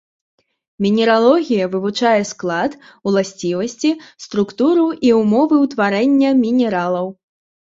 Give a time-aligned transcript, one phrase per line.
[0.85, 2.71] Мінералогія вывучае склад,
[3.11, 3.91] уласцівасці,
[4.27, 7.07] структуру і ўмовы ўтварэння мінералаў.